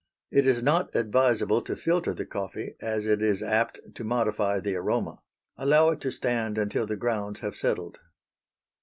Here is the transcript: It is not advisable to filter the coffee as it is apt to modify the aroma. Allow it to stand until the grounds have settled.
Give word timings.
It 0.31 0.47
is 0.47 0.63
not 0.63 0.95
advisable 0.95 1.61
to 1.61 1.75
filter 1.75 2.11
the 2.11 2.25
coffee 2.25 2.75
as 2.81 3.05
it 3.05 3.21
is 3.21 3.43
apt 3.43 3.79
to 3.93 4.03
modify 4.03 4.59
the 4.59 4.75
aroma. 4.75 5.21
Allow 5.57 5.91
it 5.91 6.01
to 6.01 6.09
stand 6.11 6.57
until 6.57 6.87
the 6.87 6.95
grounds 6.95 7.41
have 7.41 7.55
settled. 7.55 7.99